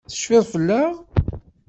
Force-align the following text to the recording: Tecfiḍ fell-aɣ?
Tecfiḍ 0.09 0.43
fell-aɣ? 0.53 0.91